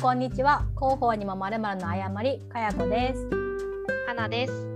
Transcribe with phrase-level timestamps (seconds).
[0.00, 0.64] んこんにちは。
[0.76, 3.28] 広報にもまるまるの誤りかやこです。
[4.06, 4.66] 花です。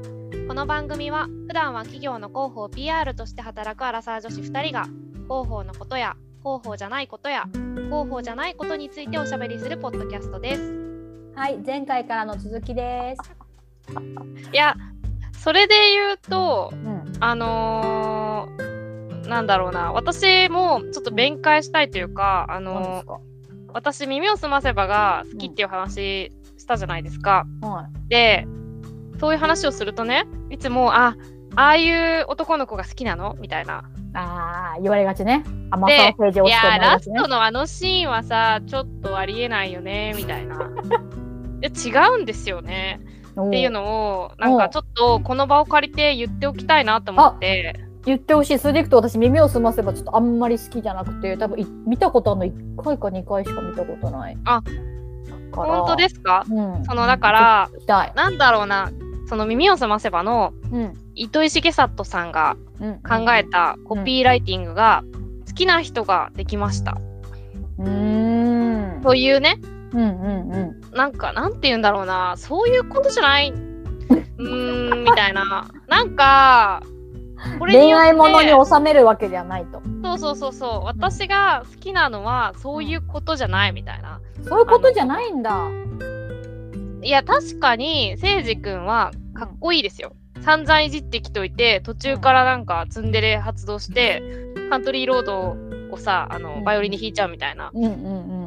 [0.47, 4.85] この番組は普段は企業の広報 PR として働くアラサー女子2人が
[5.25, 10.75] 広報のことや広報じゃないことや広報じゃないことについておしゃべりするポッドキャストです。
[11.35, 13.33] はい前回からの続きです。
[14.53, 14.77] いや
[15.33, 17.13] それで言うとうん。
[17.21, 19.91] あのーなんだろうな。
[19.93, 23.34] 私もちょっと弁解したいというかあのー
[23.75, 28.47] 私耳をすませばが好きっていう話したじゃないですか、はで
[29.21, 31.17] そういう話をするとねいつもあ
[31.57, 33.37] ああいう男の子が好きなの？
[33.39, 33.85] みたいな。
[33.85, 35.45] いあー言われがちね。
[35.71, 40.57] 甘さでを政治をいやラストのあのシーンはさちょっとありえないよねみたいな。
[41.63, 41.65] い
[41.95, 43.01] や違うんですよね。
[43.41, 47.75] っていうののをなんかちょっとこの場を借りて言っておきたいなと思って
[48.07, 48.59] 言ってほしい。
[48.59, 54.39] それでいくと私耳をすませばちょっとあんまり好きじゃなくて多分い見たことあるの1回か2回しか見たことない。
[54.45, 54.63] あ
[55.53, 56.45] 本当ですすか？
[56.49, 56.85] うん。
[56.85, 57.71] そのだから
[58.15, 58.91] なんだろうな。
[59.27, 60.95] その耳をすませばのうん。
[61.15, 62.95] 糸井重里さんがうん。
[63.03, 65.03] 考えたコピーライティングが
[65.47, 66.99] 好きな人ができました。
[67.79, 69.03] うーん。
[69.03, 69.61] というね。
[69.93, 70.91] うんうんうん。
[70.93, 72.35] なんかなんて言うんだろうな。
[72.37, 73.51] そういうことじゃない。
[73.51, 75.71] うーんみたいな。
[75.89, 76.83] なんか
[77.61, 79.83] 恋愛ものに収めるわけじゃないと。
[80.03, 80.85] そうそうそうそう。
[80.85, 84.21] 私が好きなのはそういうことじゃないみたいな。
[84.49, 85.69] そういうことじゃないんだ。
[87.03, 90.15] いや確かに誠司君はかっこいいですよ。
[90.43, 94.23] 散々いじってきといて途中からなんかツンデレ発動して
[94.71, 95.57] カントリーロード
[95.91, 96.65] をさあのうん。
[96.65, 97.71] バイオリンに弾いちゃうみたいな。
[97.73, 98.44] うんうんうんうん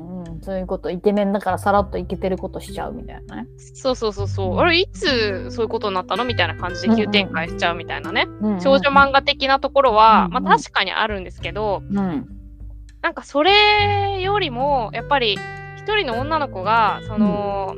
[0.47, 4.57] そういうことイケメンだからさらっとイケてることしちゃうみたいなね、そうそうそうそう。
[4.59, 8.27] あれいつそういうことになったのみたいな感じで急展開しちゃうみたいなね。
[8.39, 8.53] うん。
[8.53, 8.61] うん。
[8.61, 10.37] 少女漫画的なところは、うん。
[10.37, 12.27] うんまあ、確かにあるんですけど、うん。
[13.01, 15.37] なんかそれよりもやっぱり
[15.75, 17.75] 一人の女の子がその、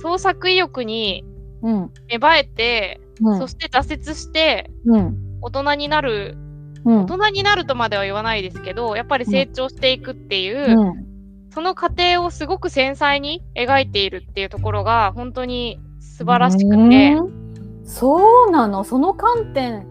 [0.00, 1.24] 創作意欲に
[1.62, 1.90] うん。
[2.08, 3.38] 芽生えて、うん。
[3.38, 5.16] そして挫折してうん。
[5.40, 6.36] 大人になる
[6.84, 7.00] うん。
[7.00, 11.15] 大人になるとまでは言わないですけどやっぱり成長していくっていう、うん
[11.56, 17.14] その過程をすごく繊細に描いているっていうところが本当に素晴らしくて。
[17.14, 17.82] うん。
[17.86, 18.84] そうなの？
[18.84, 19.86] その観点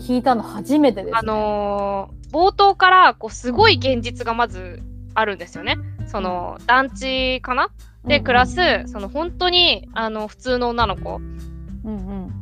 [0.00, 4.82] 聞いたの初めてです、ね、あのー冒頭からこうすごい現実がまず
[5.14, 5.76] あるんですよね。
[6.08, 7.70] その団地かな？
[8.04, 11.18] で暮らす、その本当にあの普通の女の子。
[11.18, 12.32] うんうん。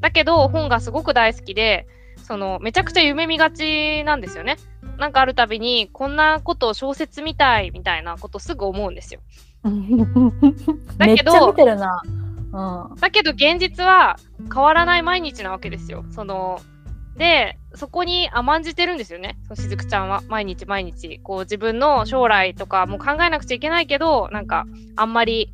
[0.00, 1.86] だけど本がすごく大好きで
[2.22, 4.56] そのめちゃくちゃ夢見がちなんですよね。
[4.98, 9.20] なんかあるたびにこんなことを小説みたいみたいなことすぐ思うんですよ。
[10.96, 11.54] だけど
[12.52, 14.16] うん、だけど現実は
[14.52, 16.04] 変わらない毎日なわけですよ。
[16.10, 16.60] その
[17.16, 20.22] でそこに甘んじてるんですよね、そのしずくちゃんは。
[20.28, 21.18] 毎日毎日。
[21.22, 25.52] こう自分の将来とかも考えなくちゃいけないけどなんかあんまり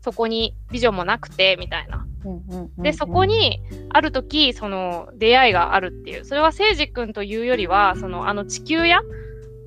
[0.00, 2.06] そこにビジョンもなくてみたいな。
[2.24, 2.82] うんうんうんうん。
[2.82, 6.24] でそこにある時その出会いがあるっていう。
[6.24, 9.00] それは誠司君というよりはそのあの地球屋？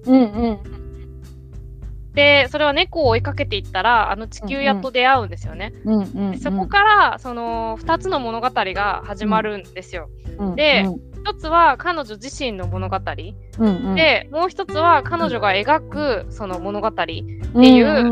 [0.06, 0.60] うんうん。
[2.14, 5.74] でそれは猫を追いかけていったらあの地球屋と出会うんですよね。
[5.84, 6.40] うんうんうん。
[6.40, 10.10] そこからその2つの物語が始まるんですよ。
[10.56, 10.86] で
[11.26, 18.04] 一つは彼女自身の物語、うんうん、でもう一つは彼女が描くその物語っていう、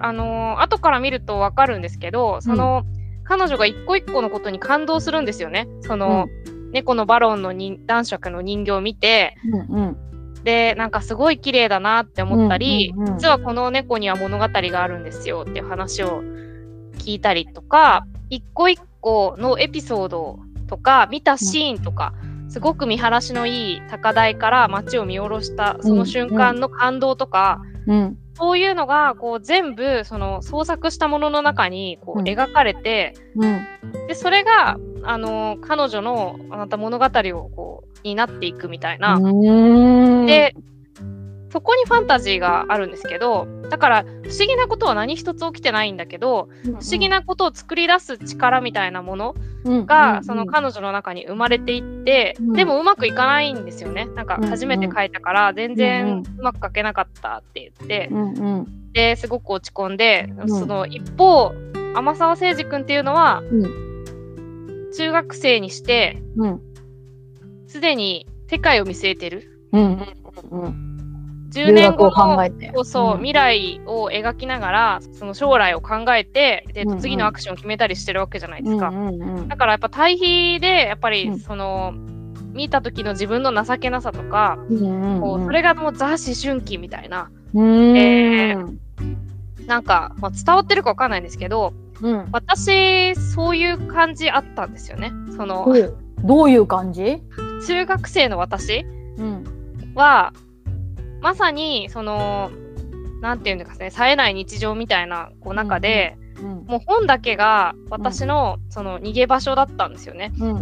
[0.00, 2.84] あのー後から見ると分かるんですけどその、
[3.24, 5.68] 彼女が一個一個のことに感動するんですよね。
[5.80, 6.28] その、
[6.72, 9.96] 猫のバロンの人男爵の人形を見てうんうん。
[10.44, 16.22] でなんかすごい綺麗だなって思ったり、うんうんうん実はこの猫には物語があるんですよっていう話を
[16.98, 20.38] 聞いたりとか一個一個のエピソード
[20.68, 22.12] とか見たシーンとか、
[22.48, 32.26] すごく見晴らしのいい高台から街を見下ろしたその瞬間の感動とか、うんそういうのがこう全部その創作したものの中にこううん。
[32.26, 33.66] 描かれて、うん。
[34.08, 39.14] でそれがあの彼女のあなた物語をこうになっていくみたいな。
[39.14, 40.26] うん。
[40.26, 40.54] で
[41.50, 49.34] そこにファンタジーがあるんですけどだから不思議なことは何一つ起きてないんだけど不思議なことを作り出す力みたいなもの
[49.64, 52.52] がその彼女の中に生まれていってうん。
[52.52, 54.06] でもうまくいかないんですよね。
[54.06, 55.76] なんか初めて書いたから全うん。
[55.76, 58.08] 然うまく書けなかったって言って。
[58.12, 58.92] うんうん。
[58.92, 60.48] ですごく落ち込んでん。
[60.48, 61.52] その一方
[61.94, 64.92] 天沢誠司君っていうのはうん。
[64.96, 66.60] 中学生にしてうん。
[67.66, 69.60] すでに世界を見据えてる。
[69.72, 69.82] うん
[70.50, 70.95] うんうん
[71.60, 72.72] 10年後のえて。
[72.74, 73.18] そうそう、うん。
[73.18, 77.00] 未来を描きながらその将来を考えてで、うんうん。
[77.00, 81.38] 次のアクションを決めたりしてるわけじゃないですか、うんうんうんだからやっぱ対比でやっぱりうん。
[81.38, 81.94] その、
[82.52, 85.20] 見た時の自分の情けなさとか、うんうんうん。
[85.20, 87.30] こうそれがもうザ思春期みたいな。
[87.54, 87.96] うん。
[87.96, 88.56] え
[89.66, 92.28] なんか、まあ、伝わってるかわかんないんですけどうん。
[92.32, 95.12] 私そういう感じあったんですよね。
[95.36, 95.96] そのどういう。
[96.24, 97.22] どういう感じ？
[97.66, 98.84] 中学生の私
[99.18, 99.44] うん。
[99.94, 100.32] は
[101.26, 102.52] まさにその
[103.20, 106.64] なんていうんですかね冴えない日常みたいなこう中で、うん。
[106.66, 110.32] もう本だけが私のその逃げ場所だったんですよね。
[110.38, 110.50] うん。
[110.50, 110.54] う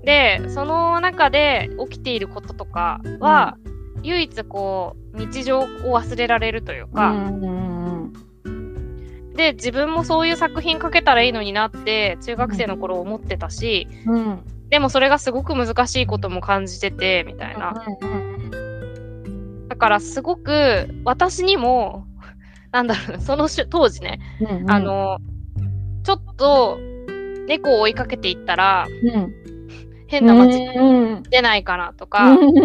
[0.00, 0.02] ん。
[0.02, 3.58] でその中で起きていることとかは、
[4.02, 8.12] 唯一こう日常を忘れられるというか、うん。
[8.44, 9.32] うん。
[9.34, 14.40] で自分もそういう作品書けたらいいのになって中学生の頃思ってたし、うん。
[14.68, 17.84] でもそれがすごく難しいことも感じててみたいな。
[18.00, 18.35] うん。
[19.68, 22.06] だからすごく私にも
[22.72, 24.70] なんだろうそのし当時ね、うん。
[24.70, 25.18] あ、の
[26.02, 26.78] ちょっと
[27.46, 29.32] 猫を追いかけていったらうん。
[30.08, 31.22] 変な街うん。
[31.30, 32.38] 出ないかなとうか、ん。
[32.38, 32.60] う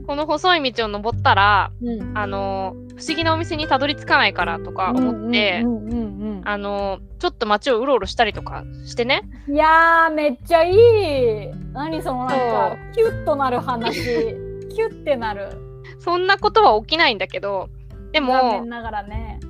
[0.00, 0.04] ん。
[0.06, 2.16] この細い道を登ったらうん。
[2.16, 6.10] あの不思議なお店にたどり着かないからとか思って、うんうんうん
[6.44, 14.34] あのちょっと街をうろうろしたりとかしてねうん、いやーめっちゃいい何そのなんかそキュッとなる話
[14.70, 15.70] キュッてなる。
[15.98, 17.68] そんなことは起きないんだけど
[18.12, 19.40] でも残念ながらね。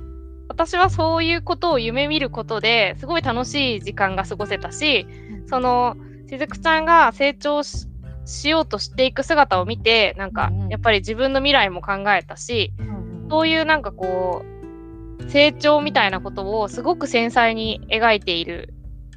[0.47, 5.07] 私はそういうことを夢見ることですごい楽しい時間が過ごせたし
[5.47, 5.95] その
[6.29, 7.87] しずくちゃんが成長し
[8.25, 10.69] しようとしていく姿を見てなんかうんうん。
[10.69, 13.27] やっぱり自分の未来も考えたしうん。
[13.29, 18.70] そういうなんかこう成長みたいなことをすごく繊細に描いている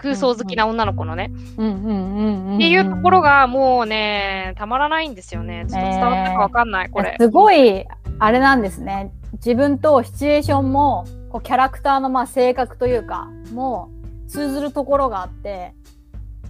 [0.05, 5.65] 空想好きな女の子のね、っていうところがもうねたまらないんですよね。
[5.67, 7.17] ちょっと伝わったかわかんない、これ。
[7.19, 7.87] すごい
[8.19, 9.15] あれなんですね。
[9.33, 13.89] 自分とシチュエーションもこうキャラクターのまあ性格というかも
[14.27, 15.75] う通ずるところがあって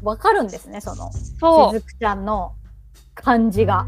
[0.02, 1.78] わかるんですねそのそう。
[1.78, 2.54] しずくちゃんの
[3.14, 3.86] 感じが。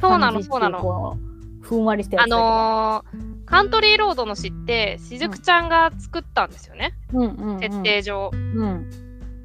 [0.00, 1.18] そうなのそうなの。
[1.60, 7.60] ふんわりしたやあのーカントリーロードの詩ってしずくちゃんが作ったんですよね、うんうんうん。
[7.60, 8.30] 設定上。
[8.32, 8.90] うん。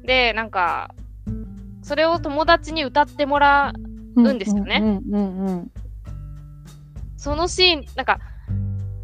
[0.04, 0.94] でなんか
[1.82, 3.72] それを友達に歌ってもら
[4.16, 4.80] ううんですよね。
[4.80, 5.70] うんうんうん
[7.16, 8.20] そのシーンなんか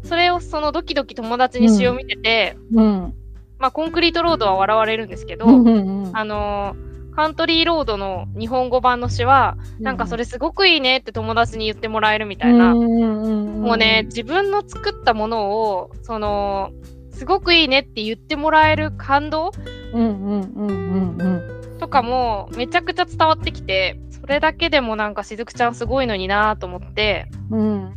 [0.03, 3.13] それをそのドキドキ友達に詩を見てて、うん。
[3.59, 6.17] まあコンクリートロードは笑われるんですけど、うんうんうん。
[6.17, 16.71] あのーカントリーロードの日本語版の詩は、なんかそれすごくいいねって友達に言ってもらえるみたいな、ももうね自分の作ったものをその
[17.11, 19.51] すごくいいねって言ってもらえる感動？
[19.93, 21.77] うんうんうんうんうん。
[21.79, 27.27] とかもめちゃくちゃ伝わってきてそれだけでもなんかしずくちゃんすごいのになと思って。
[27.51, 27.93] うん。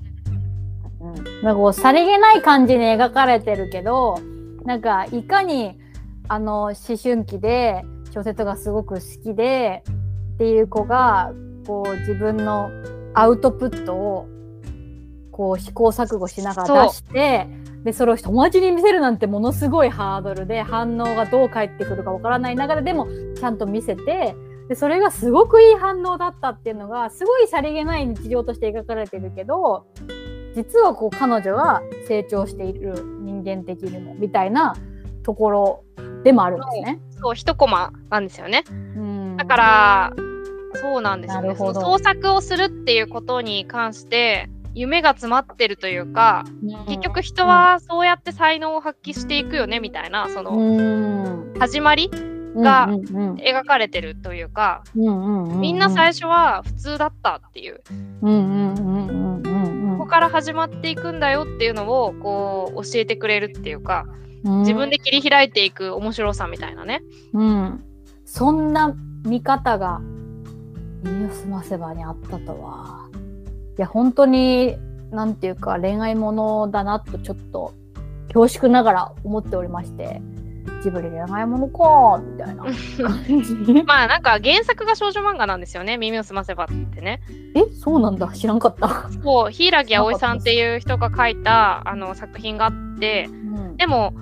[1.43, 4.19] なんかこうさりげない感じに描かれてるけど
[4.65, 5.79] なんかいかに
[6.27, 7.83] あの思春期で
[8.17, 9.85] 小説がすごく好きで
[10.35, 11.33] っていう子が
[11.67, 12.71] こう自分の
[13.13, 14.27] アウトプットを
[15.31, 17.47] こう試行錯誤しながら出して
[17.85, 23.07] でそれを友達に見せるなんてものすごいハードルで反応がどう返ってくるかわからない中ででも
[23.39, 24.35] ちゃんと見せて
[24.71, 29.87] でそれがすごくいい反応だったっていうのがすごいさりげない日常として描かれてるけど
[30.55, 34.75] 実はこう彼女は成長している人間的にもみたいな
[35.23, 35.85] ところ
[36.27, 36.99] でもあるんですね。
[37.23, 38.65] そう一コマなんですよね。
[38.69, 39.37] うん。
[39.37, 40.13] だから
[40.75, 41.55] そうなんですよね。
[41.55, 46.45] 創作をするっていうことに関して夢が詰まってるというか
[46.89, 51.55] 結局人はそうやって才能を発揮していくよねみたいなそのうん。
[51.61, 52.11] 始まり
[52.57, 57.83] が描かれてるというかみんな最初は普通だったっていう。
[59.97, 64.17] ここから始まっていくんだよっていうのをこう教えてくれるっていうかうん
[64.47, 67.03] 自分で切り開いていく面白さみたいなね。
[67.33, 67.85] うん、
[68.25, 70.01] そんな見方が
[71.03, 73.09] 耳を澄ませばにあったとは。
[73.79, 74.77] いや、本当に、
[75.11, 77.75] なんていうか、恋愛ものだなとちょっと
[78.33, 80.23] 恐縮ながら思っておりまして、
[80.83, 82.65] ジブリ恋愛ものかみたいな。
[83.85, 87.21] まあなんか原作が少女漫画なんですよね耳を澄ませばってね。
[87.55, 88.29] え、そうなんだ。
[88.29, 89.09] 知らんかった。
[89.23, 93.31] そう柊葵さんっていう人が書いたあの作品があってう
[93.73, 94.15] ん、でも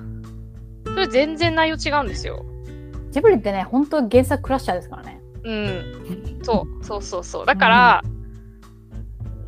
[0.85, 2.45] それ全然内容違うんですよ。
[3.11, 5.21] ジブリってね、本当原作クラッシャーですからね。
[5.45, 8.03] うん、そうそうそうそうだから、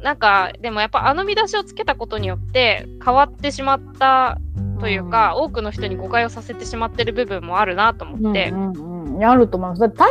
[0.03, 4.39] なんかでもやっぱあの見出しをつけたことによって変わってしまった
[4.79, 9.81] というか、多くの人に誤解をさせてしまってる部分もあるなと思って、うんうんうん、あると思います。
[9.81, 10.09] 大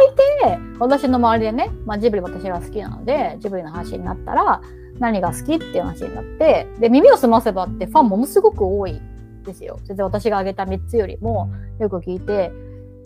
[0.48, 4.62] 抵私の周りでね、まあ、ジブリ私が好きなのでジブリの話になったら
[5.00, 9.00] 何が好きっていう話になってで耳を澄ませばってファンものすごく多い
[9.46, 9.80] ですよ。
[9.86, 11.50] 全然私が挙げた3つよりも
[11.80, 12.52] よく聞いて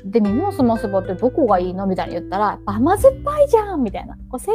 [0.06, 1.86] で耳を澄ませばってどこがいいの？
[1.86, 4.54] みたいに言ったら甘酸っぱいじゃんみたいなこう青春？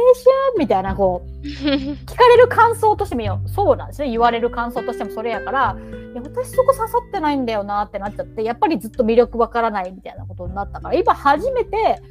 [0.57, 5.77] みたいなこう 聞かれる感想としてもそうなんですね言われる感想としてもそれやから
[6.13, 12.01] いや私そこ刺さってないんだよなってなっちゃってやっぱりずっと魅力わからないみたいなことになったから今初めて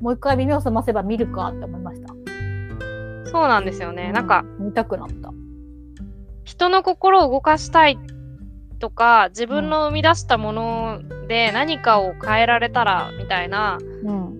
[0.00, 2.14] もう一回耳を澄ませば見るかって思いました。
[3.30, 4.10] そうなんですよね。
[4.12, 5.32] なんか、見たくなった。
[6.44, 7.98] 人の心を動かしたい
[8.78, 14.38] とか、自分の生み出したもので何かを変えられたらみたいなうん。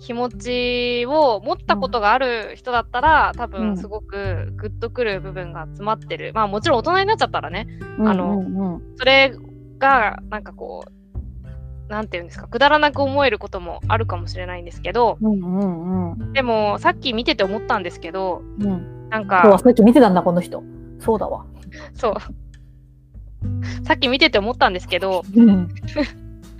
[0.00, 3.50] 気持ちを持ったことがある人だったら、多うん。
[3.50, 6.32] 分すごくグッとくる部分が詰まってる。
[6.34, 7.68] まあもちろん大人になっちゃったらね、
[8.00, 9.32] あのそれ
[9.78, 15.18] がなんかこう、なんていうんですか、くだらなく思えることもあるかもしれないんですけど、
[16.32, 19.08] でもさっき見てて思ったんですけど、うん。
[19.08, 20.64] なんか、さっき見てたんだこの人。
[20.98, 21.44] そうだわ。
[21.94, 22.14] そう。
[23.84, 25.68] さっき見てて思ったんですけど、うん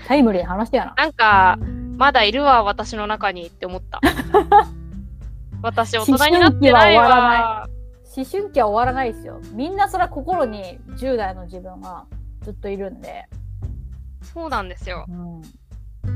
[0.06, 0.94] タイムリーな話やな。
[0.96, 1.58] なんか、
[1.96, 4.00] まだいるわ、私の中にって思った。
[5.62, 7.68] 私、大人になってない思春期は終わ。
[8.16, 9.40] 思春期は終わらないですよ。
[9.52, 12.06] みんなそれは心に10代の自分が
[12.42, 13.28] ずっといるんで、
[14.22, 15.06] そうなんですよ。
[15.08, 15.42] うん、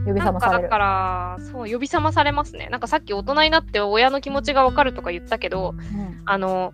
[0.05, 0.59] 呼び覚まされる。
[0.59, 2.69] かだから、そう、呼び覚まされますね。
[2.71, 6.73] なんかさっき大人になって親の気持ちがわかるとか言ったけど、うんあの、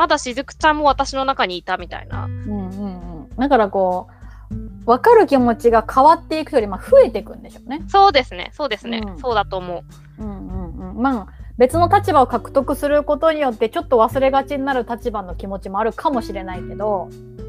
[0.00, 2.24] まだしずくちゃんも私の中にいたみたいな。
[2.24, 4.08] うんうんうん、だからこ
[4.50, 7.82] う分かる気持ちが変わっていくよりまあ増えていくんでしょうね。
[7.86, 9.02] そうですね、そうですね。
[9.06, 9.84] うんそうだと思
[10.18, 10.22] う。
[10.22, 11.28] うんうんうん、まあ
[11.58, 17.39] 別の立場を獲得することによってちょっと忘れがちになる立場の気持ちもあるかもしれないけどだ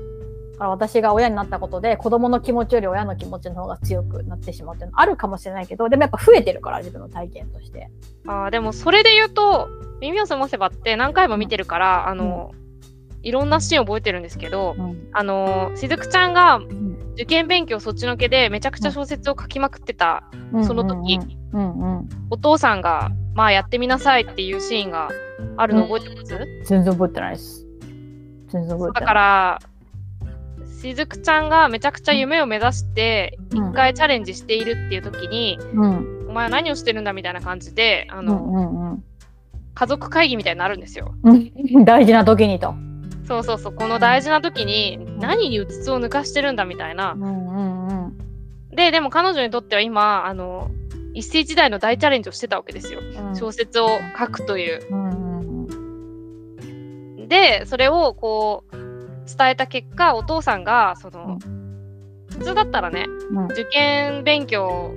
[0.61, 7.89] から私が親になったことで子供の気持ちより親の気持ちの方が強くなってしまうっていうのあるかもしれないけどでもやっぱ増えてるから自分の体験として。
[8.27, 9.69] あーでもそれで言うと
[10.01, 12.51] 耳を澄ませばって何回も見てるから、あの、
[13.21, 15.09] いろんなシーン覚えてるんですけど、うん。
[15.13, 20.23] あのしずくちゃんがん受験勉強そっちのけでめちゃくちゃ小説を書きまくってた、
[20.63, 21.19] その時。
[21.53, 25.09] うんうんうんお父さんがまあやってみなさいっていうシーンが
[25.57, 27.67] あるの覚えてます、全然覚えてないです。
[28.47, 28.93] 全然覚えてない。
[28.93, 29.59] だから
[30.81, 39.03] しずくちゃんがめちゃくちゃ夢を目指してうん一回チャレンジしているっていう時に、うんお前は何をしてるんだみたいな感じであうの、んうんうん
[39.73, 41.13] 家族会議みたいになるんですよ。
[41.23, 42.73] う ん大事な時にと。
[43.25, 47.17] そうそうそうこの大事な時に何にうつつを抜かしてるんだみたいなう。
[47.17, 48.17] んうんうん
[48.75, 50.69] ででも彼女にとっては今あの
[51.13, 52.99] 一世一代の大チャレンジをしてたわけですよ。
[53.01, 54.81] うん小説を書くという。
[54.89, 55.07] うんう
[57.23, 58.75] んでそれをこう
[59.37, 61.39] 伝えた結果お父さんがその、
[62.29, 63.45] 普通だったらねうん。
[63.45, 64.91] 受験勉強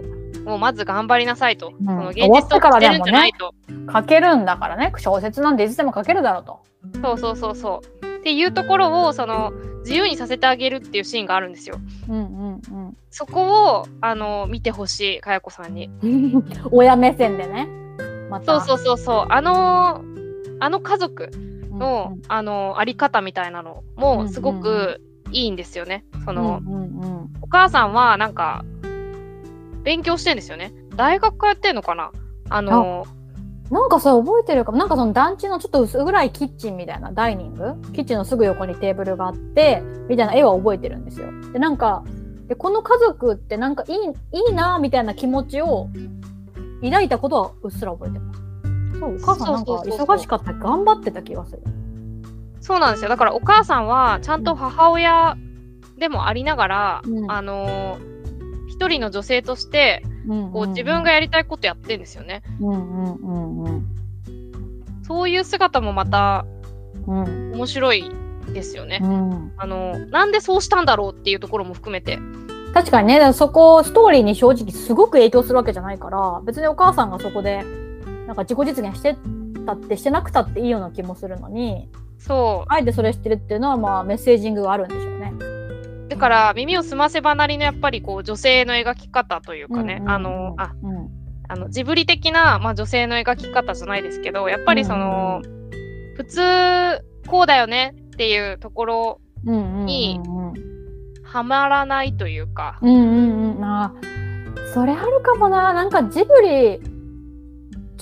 [0.46, 1.84] をまず頑張りなさいと、ん。
[1.84, 2.48] その現実をし
[2.80, 3.54] てるんじゃないと、
[3.92, 4.92] 書けるんだからね。
[4.98, 6.60] 小説なんていつでも書けるだろうと。
[7.02, 8.18] そうそうそうそう。
[8.18, 11.78] っていうところをその自由にさせてあげるっていうシーンがあるんですよ。
[12.08, 15.90] うんそこをあの見てほしいかやこさんに。
[16.02, 17.68] うんうん、親目線でね。
[18.30, 18.60] また。
[18.60, 19.26] そうそうそうそう。
[19.28, 20.02] あの
[20.60, 21.30] あの家族
[21.74, 25.00] うんの、あのあり方みたいなのうんもすごく
[25.30, 26.04] いいんですよね。
[26.24, 28.64] その、うんうんお母さんはなんか
[29.82, 30.72] 勉強してんですよね。
[30.96, 32.10] 大学通ってんのかな？
[32.48, 33.06] あの
[33.70, 37.74] なんかそれ覚えてるかもなんかその団地のちょっと薄暗いキッチンみたいなダイニング？
[37.92, 41.28] キッチンのすぐ横にテーブルがあってみたいな絵は覚えてるんですよ。
[41.52, 42.04] でなんか
[42.48, 45.88] でこの家族ってなんかいいいいなみたいな気持ちを
[46.82, 48.43] 抱いたことはうっすら覚えてます。
[48.98, 51.62] そうお母さんなんか忙しかった頑張ってた気がする。
[52.60, 53.10] そうなんですよ。
[53.10, 55.36] だからお母さんはちゃんと母親
[55.98, 57.98] でもありながら、うんあの
[58.68, 60.02] 一人の女性として
[60.52, 62.42] こう自分がやりたいことやってんですよね。
[62.60, 63.86] うんうんうんうん
[65.06, 66.46] そういう姿もまた
[67.06, 68.10] うん面白い
[68.52, 69.00] ですよね。
[69.02, 72.18] うんあのなんでそうしたんだろうっていうところも含めて。
[72.72, 77.64] 確かにねそこストーリーに正直すごく影響するわけじゃないから別にお母さんがそこで
[78.26, 79.16] なんか自己実現して
[79.66, 81.88] たってしてなくたっていいような気もするのに
[82.18, 82.72] そう。
[82.72, 85.32] あえてそれしてるっていうのはまあメッセージングがあるんでしょうね。
[86.08, 90.10] だから耳を澄ませばなりのやっぱりこう女性の描き方というかね、うんうんうん。
[90.10, 91.08] あのあうん。
[91.46, 95.42] あのジブリ的な、まあ、女性の描き方じゃないですけどやっぱりその、
[96.16, 96.40] 普通
[97.28, 100.52] こうだよねっていうところうんうんうんにうん。
[101.22, 103.64] はまらないというか、うんうんうん。
[103.64, 103.92] あ
[104.72, 105.74] それあるかもな。
[105.74, 106.80] なんかジブリ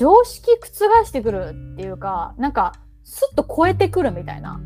[0.03, 2.73] 常識覆してくるっていうかなんか
[3.05, 4.61] スッと超えてくるみたいな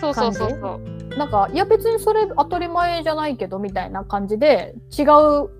[0.00, 0.80] そうそうそうそ
[1.14, 1.18] う。
[1.18, 5.50] なんかいや別にそれ当たり前じゃないけどみたいな感じで違う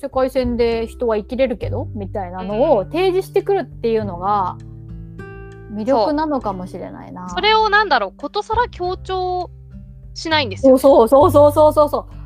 [0.00, 4.56] 世界線で人は生きれるけどみたいなのを提示してくるっていうのが
[5.74, 7.28] 魅力なのかもしれないな。
[7.28, 9.50] それをなんだろうことさら強調
[10.14, 12.19] しないんですよ、そうそうそうそうそうそう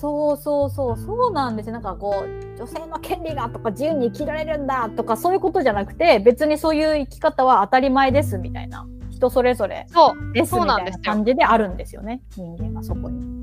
[0.00, 1.74] そうそうそうそうなんですよ。
[1.74, 10.32] なんかこう女性の権利がとか自由に生きられるんだとかそういうことじゃなくて別にそういう生き方は当たり前ですみたいな人それぞれそう。
[10.32, 11.02] ですみたいなそうなんですよ。
[11.04, 12.22] 感じであるんですよね。
[12.36, 13.40] 人間がそこに。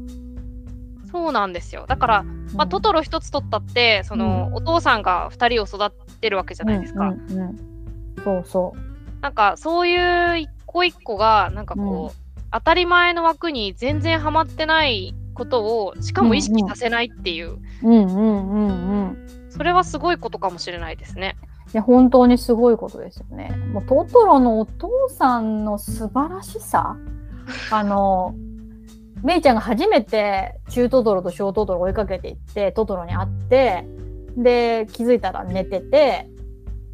[1.12, 1.86] そうなんですよ。
[1.88, 2.24] だから、
[2.56, 7.10] まあ、トトロ一つ取ったって、その、お父さんが二人を育てるわけじゃないですか。
[7.10, 7.58] うんうんうん
[8.24, 9.22] そうそう。
[9.22, 19.28] なんか、そういう一個一個が、なんかこう、当たり前の枠に全然ハマってないことを、しかも意識させないっていう、うんうん。
[19.50, 21.38] それはすごいことかもしれないですね。
[21.74, 23.50] いや本当にすごいことですよね。
[23.74, 26.96] もうトトロのお父さんの素晴らしさ
[27.72, 28.36] あの
[29.22, 33.86] メイちゃんが初めて中トトロと小トトロを追いかけていってトトロに会って
[34.38, 36.30] で気づいたら寝てて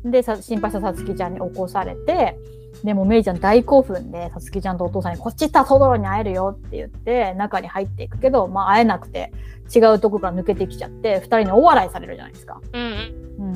[0.04, 2.38] でさ心配したさつきちゃんに起こされて
[2.84, 9.32] でもメイちゃん大興奮でさつきちゃんとお父さんに「こっち行ったらトトロに会えるよ」って言って中に入っていくけど、まあ、会えなくて
[9.74, 12.62] 違うとこから抜けてきちゃって2人に大笑いされるじゃないですか。
[12.74, 13.56] うんうん。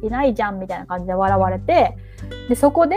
[0.00, 1.96] うん、いないじゃんみたいな感じで笑われて
[2.48, 2.96] でそこで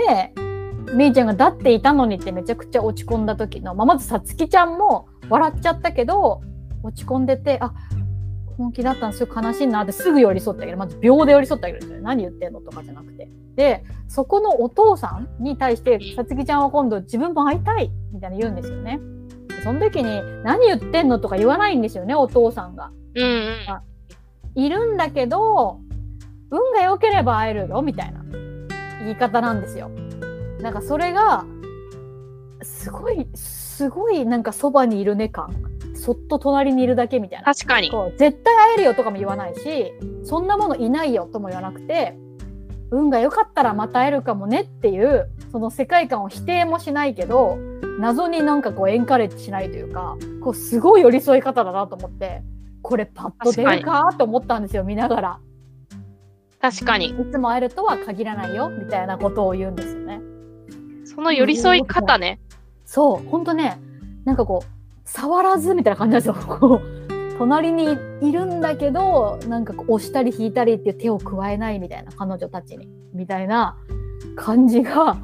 [0.94, 6.42] みーちゃんが「だっていたのに」ってめちゃくちゃ落ち込んだ時の、まあ、まずさつきちゃんも笑っちゃったけど
[6.84, 7.74] 落ち込んでてあ
[8.58, 10.78] 本気だったのすごい悲しいなってすぐ寄り添ってあげる。
[10.78, 11.98] まず秒で寄り添ってあげるんですよ。
[11.98, 13.30] ね何言ってんのとかじゃなくて。
[13.56, 19.00] でそこのお父さんに対してさつきちゃんは今度自分も会いたいみたいな言うんですよね。
[19.48, 22.92] でその時に何言ってんのとか言わないんですよねお父さんが。
[23.16, 24.62] うんうん。
[24.64, 25.80] いるんだけど
[26.50, 28.22] 運が良ければ会えるよみたいな。
[29.02, 29.90] 言い方なんですよ。
[30.62, 31.46] なんかそれが
[32.62, 35.71] すごいすごいなんかそばにいるね感
[36.02, 37.92] そっと隣にいるだけみたいな確かに。
[37.92, 39.94] こう絶対会えるよとかも言わないし
[40.24, 42.18] そんなものいないよとも言わなくて
[42.90, 47.58] 運が良かったらまた会えるかもねっていうその世界観を否定もしないけど
[48.00, 52.42] 謎になんかこうエンカレッジしないというかこうすごい寄り添い方だなと思って
[52.82, 55.40] これパッと出るかと思ったんですよ見ながら
[56.60, 57.10] 確かに。
[57.10, 60.20] いつも会えるとは限らないよみたいなことを言うんですよね
[61.06, 62.40] その寄り添い方ね。
[62.86, 63.80] そうほんとね
[64.26, 64.81] なんかこう
[65.14, 66.36] 触らずみたいな感じなんですよ。
[66.60, 66.82] こう
[67.38, 73.78] 隣にいるんだけどなんかこう押したり引いたりって手を加えないみたいな彼女たちにみたいな
[74.36, 75.18] 感じが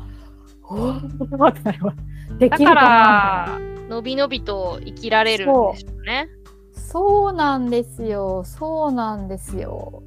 [2.39, 3.57] だから、
[3.89, 6.27] のびのびと生きられるんでしょうね。
[6.73, 7.33] そう。
[7.33, 8.43] なんですよ。
[8.43, 10.03] そうなんですよ。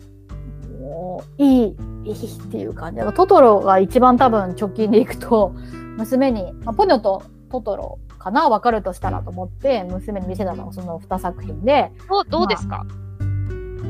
[0.78, 3.00] もういいいいっていう感じ。
[3.14, 5.54] トトロが一番多分直近でいくと
[5.96, 12.86] 娘に、まあ、ポニョとトトロかな分かるとしたらと思って娘に見せたのがその2作品でどうどうですか、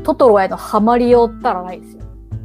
[0.04, 2.00] トトロへのハマりようったらないですよ。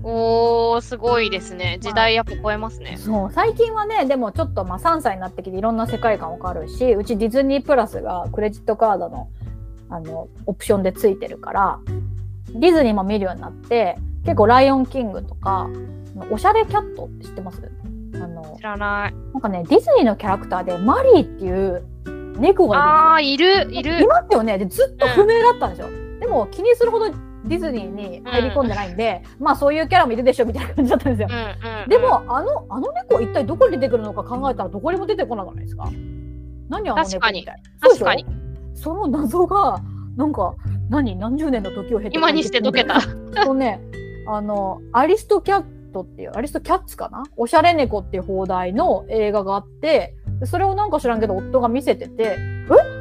[0.07, 1.79] おー、すごいですね。
[1.81, 2.97] 時代やっぱ超えますね。
[2.97, 9.29] そう最近はねでもちょっとまあ3歳になってきていろんな世界観わかるしうちディズニープラスがクレジットカードの
[9.89, 11.79] あのオプションでついてるから
[12.49, 15.69] ディズニーも見るようになって結構「ライオンキング」とか
[16.31, 17.61] 「おしゃれキャット」って知ってます？
[18.23, 19.13] あの知らない。
[19.33, 21.83] なんかねディズニーのキャラクターでマリーっていう
[22.39, 23.79] 猫があいるんですよ。
[23.79, 24.07] ー、いる、いいる。
[24.07, 25.87] ますよねでずっと不明だったんですよ、
[26.19, 35.87] でも気にするほどディズニーに入り込んでないんで、まあそういうキャラもいるでしょみたいな感じだったんですようんうんうんでも、あの、あの猫一体どこに出てくるのか考えたらどこにも出てこなくないですか？
[36.69, 38.25] 何あの猫確かにみたい確かに。
[38.73, 39.79] その謎が、
[40.17, 40.55] なんか、
[40.89, 41.15] 何？
[41.15, 42.17] 何十年の時を経て。
[42.17, 42.99] 今にして解けた。
[43.43, 43.79] そうね、
[44.27, 45.63] あの、アリストキャッ
[45.95, 47.23] トっていう、アリストキャッツかな？
[47.37, 52.37] おしゃれ猫っていう放題の映画があって、でそれをなんか知らんけど夫が見せてて、え？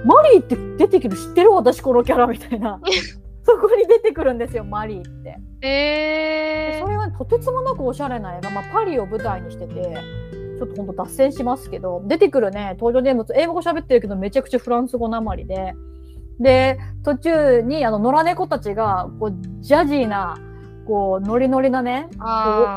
[0.05, 2.81] マリーって出てくる知ってる私このキャラみたいな。
[3.47, 5.37] そこに出てくるんですよ、マリーって。
[5.61, 9.99] でえそれはとてつもなくおしゃれな映画、まあ、パリを舞台にしてて
[10.59, 13.33] ちょっとほんと脱線しますけど出てくるね登場人物。
[13.35, 15.75] 英語喋ってるけどめちゃくちゃフランス語なまりで。
[16.41, 20.37] で途中にあの野良猫たちがこうジャジーな
[20.87, 22.09] こうノリノリなね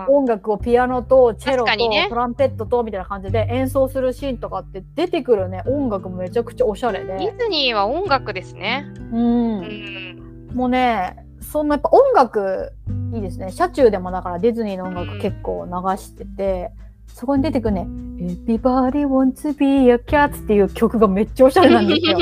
[0.07, 8.85] 音楽をピアノとチェロとねトランペットとみたいな感じで演奏するシーンとかって出てくるね音楽もめちゃくちゃおしゃれー、ディで、ズニーは音楽ですね。
[9.11, 10.51] うんう、ん。
[10.53, 12.73] もうね、そんなやっぱ音楽
[13.13, 13.51] いいですね。
[13.51, 16.71] 車中でもだからディズニーの音楽結構流してて、
[17.07, 17.87] そこに出てくるね、
[18.19, 22.17] Everybody wants to be a cat っていう曲がめっちゃおしゃれなんですよ。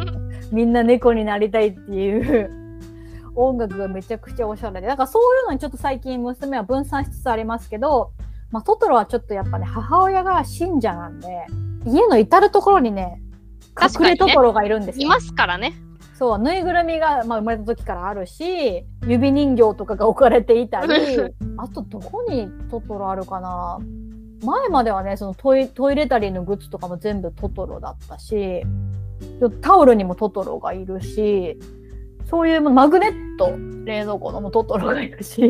[0.52, 2.59] みんな猫になりたいっていう
[3.48, 4.86] 音楽がめちゃくちゃおしゃれで。
[4.86, 8.12] だからそういうのにちょっと最近娘は分散しつつありますけど、
[8.50, 11.46] まあトトロはちょっとやっぱね、母親が信者なんで、
[11.86, 13.22] 家の至るところにね、
[13.80, 15.06] 隠れトトロがいるんですよ。
[15.06, 15.74] いますからね。
[16.20, 20.92] そうぬいぐるみが、まあ、生まれた時からあるし指人形とかが置かれていたり
[21.56, 23.78] あとどこにトトロあるかな
[24.44, 28.62] 前まではねそのトイトイレタリーのグッズとかも全部トトロだったし
[29.62, 31.58] タオルにもトトロがいるし
[32.30, 35.42] そういうマグネット冷蔵庫のもトトロがいるし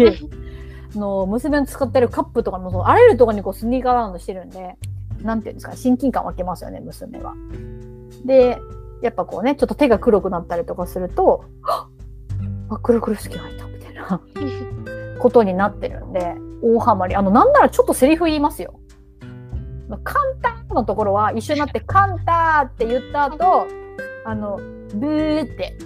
[0.95, 4.77] あの娘の使ってるカップとかもそうあらゆるところにこうスニーカーラウンドしてるんで
[5.23, 7.35] なんていうんですか親近感湧けますよね娘は。
[8.25, 8.59] で
[9.03, 14.21] やっぱこうねちょっと手が黒くなったりとかするとあくるくる好きがいたみたいな
[15.21, 18.75] ことになってるんで大ハマりあのなんならちょっとセリフ言いますよ。
[20.05, 23.67] カンターのところは一緒になって「カンター」って言った後
[24.25, 24.57] あの
[24.95, 25.77] ブーって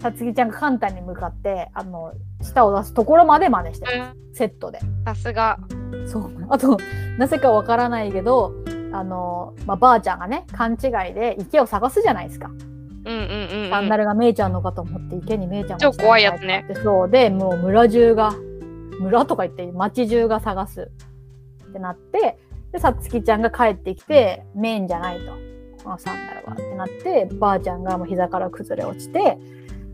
[0.00, 4.80] さつきちゃんがカンタに向かってあの舌を出すところまで真似してます、セットで。
[5.04, 5.58] さすが。
[6.06, 6.78] そうあと
[7.18, 8.52] なぜかわからないけど
[8.92, 12.48] あの、まあ、ばあちゃんがね勘違いで池を探すじゃないですか。
[12.48, 13.70] うんうんうん、うん。
[13.70, 18.34] サンダルがめいちゃんのかと思って池にめいちゃんが超怖いやつねでそうでもう村中が
[19.00, 20.90] 村とか言って町中が探す
[21.68, 22.38] ってなって
[22.72, 25.32] でさつきちゃんが帰ってきて「めんじゃないと
[25.82, 29.38] このサンダルは」ってなってばあちゃんがもう膝から崩れ落ちて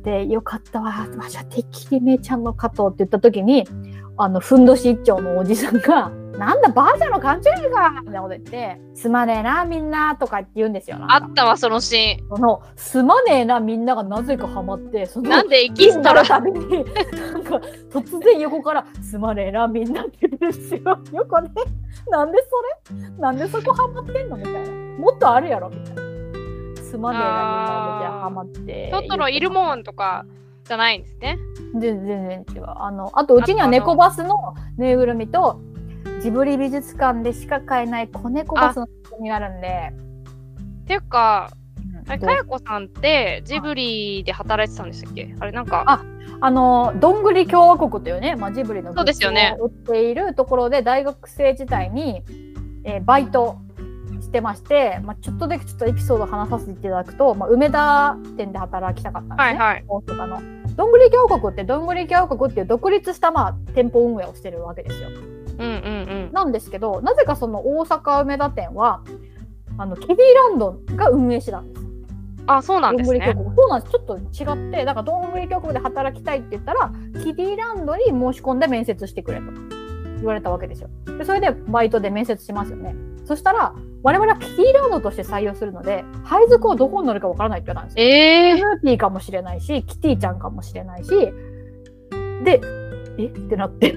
[0.07, 0.87] で「よかったわ
[1.19, 3.67] わじゃあてっきりめいちゃんのかと」って言った時に
[4.17, 7.43] あのふんどし一丁のおじさんが「なんだばあちゃんの勘違い
[7.73, 12.29] か!」みたいなこと言って「すまねえなみんな」とかって言うんですよあったわ、そのシーン。
[12.37, 20.81] そのすまねえなみんながなぜかハマってそのなんでエキストラたびになんか突然横から「すまねえなみんな」って言ってるんですよ。
[21.13, 21.51] よくね
[22.11, 22.39] なんで
[22.89, 23.11] それ？
[23.19, 24.37] なんでそこハマってんの？
[24.37, 24.61] みたいな
[24.99, 25.69] もっとあるやろ？
[25.69, 26.06] みたいな。
[26.87, 28.91] すまねえなみんなでハマって。
[28.93, 30.25] トトロいるもんとか
[30.65, 31.39] じゃないんですね。
[31.79, 32.65] 全然違う。
[32.67, 35.61] あのあとうちには猫バスのぬいぐるみと
[36.23, 39.93] ジブリ美術館でしか買えない子猫バスのぬいぐるみがあるんで。
[40.85, 41.51] っていうか、
[42.09, 42.29] あれ、どう？
[42.29, 45.35] かやこさんってジブリで働いてたんでしたっけ？
[45.41, 46.05] あれ、なんか、あ
[46.41, 52.23] あのどんぐり共和国というね、まあ、ジブリのそうですよね売っているところで大学生時代に、
[52.85, 53.66] えーバイトし
[54.37, 60.43] てまして、まあ、ちょっとだけちょっとエピソード話させていただくと、まあ、梅田店で働きたかったんですね、はいはい大阪の。
[60.77, 65.09] どんぐり共和国ってどんぐり共和国っていう独立した、まあ、店舗運営をしてるわけですよ。
[65.09, 65.69] うんうんう
[66.29, 66.31] ん。
[66.33, 69.03] なんですけどなぜかその大阪梅田店は
[69.79, 71.87] あのキディランドが運営してたんです。
[72.49, 76.93] あ、そうなんですねそうなんですちょっと違ってだからどんぐり峡谷で働きたいって言ったら
[77.25, 79.47] キディランドに申し込んで面接してくれと
[80.19, 82.95] 言われたわけですよでそれでバイトで面接しますよね
[83.25, 83.75] そしたら
[84.07, 88.09] 我々はキディランドとして採用するので配属はどこに乗るかわからないって言われたんですよ。
[88.09, 91.11] ええスヌーピーかもしれないしキティちゃんかもしれないし
[92.45, 92.61] で
[93.19, 93.25] え？
[93.25, 93.97] ってなって。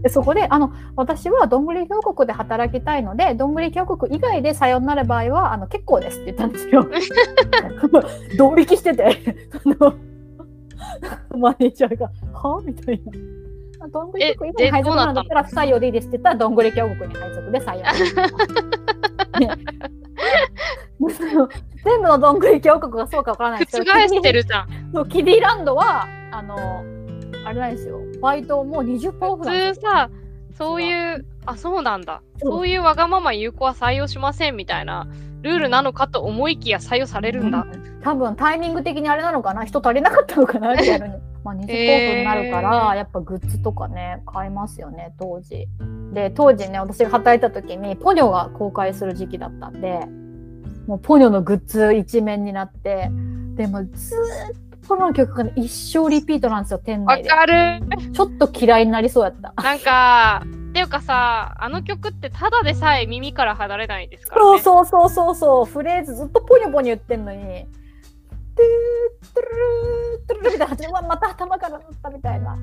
[0.00, 6.86] でそこであの私はどんぐり峡谷で働きたいのでどんぐり峡谷以外で採用になる場合はあの結構ですって言ったんですよ。
[8.38, 9.18] ドン引きしてて。
[9.60, 9.94] その
[11.36, 13.12] マネージャーが「はみたいな。
[13.86, 17.82] あどんぐり峡谷以外に配属なんだったら不採用でいいですって言ったらどんぐり峡谷に配属で採用。
[21.84, 24.90] 全部のどんぐり峡谷がそうかわからないですけど覆してるじゃん。
[24.94, 26.84] そうキディランドはあの
[27.44, 29.74] あれなんですよバイトもう20%オフ普。
[29.74, 30.10] 通さ、
[30.56, 32.22] そういう、あ、そうなんだ。
[32.40, 35.08] そういうわがまま有効は採用しませんみたいな
[35.42, 37.66] ルールなのかと思いきや採用されるんだ。
[38.02, 41.14] 多分タイミング的にあれなのかな人足りなかったのかなリアルに。
[41.44, 45.66] まあ、20%オフになるから、やっぱグッズとかね買いますよね当時。
[46.12, 50.06] で当時ね私が働いた時にポニョが公開する時期だったんで
[50.86, 53.10] もうポニョのグッズ一面になって
[53.54, 57.28] でもずーっとポニョの曲が、ね、一生リピートなんですよ店わ内で。
[57.28, 57.80] かる。
[58.12, 59.54] ちょっと嫌いになりそうやった。
[59.62, 64.62] なんか、っていうかさ、あの曲ってただでさえ耳から離れないですからそうね。
[64.62, 67.66] そうそうそうそうフレーズずっとポニョポニョ言ってんのに
[68.54, 72.56] 「トゥートゥルートゥルル」みたいな始ままた頭からだったみたいな。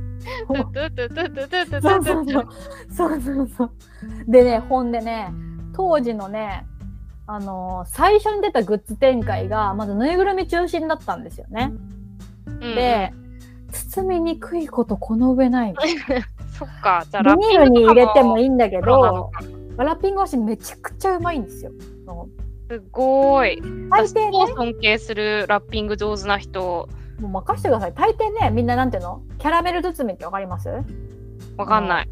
[0.48, 2.48] トゥトゥトゥトゥトゥトゥトゥそうトゥ
[2.96, 3.72] そうそうそうそうそう。
[4.28, 5.32] でねほんでね
[5.74, 6.66] 当時のね
[7.28, 11.72] あのー最初に出たグッズ展開がまずぬいぐるみ中心だったんですよね。
[12.46, 13.14] うんで
[13.72, 15.76] 包みにくいことこの上ない。
[16.58, 19.32] そっか、じゃあビニールに入れてもいいんだけど
[19.78, 21.72] ラッピング箸めちゃくちゃうまいんですよ。
[22.70, 23.62] すごい。
[23.90, 26.88] 大抵ね尊敬するラッピング上手な人、
[27.20, 27.94] もう任せてください。
[27.94, 29.24] 大抵ね、みんななんていうの？
[29.40, 30.70] キャラメル包みってわかります？
[31.58, 32.10] わかんない。